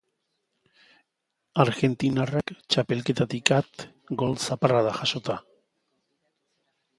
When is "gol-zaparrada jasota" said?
4.23-5.37